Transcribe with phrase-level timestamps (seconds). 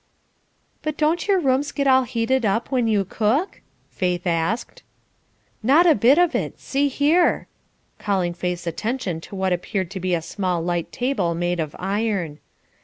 [0.81, 3.61] "But don't your rooms get all heated up when you cook?"
[3.91, 4.81] Faith asked.
[5.61, 6.59] "Not a bit of it!
[6.59, 7.45] See here"
[7.99, 12.39] calling Faith's attention to what appeared to be a small light table made of iron.